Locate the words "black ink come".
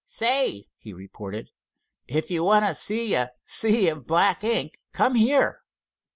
4.07-5.13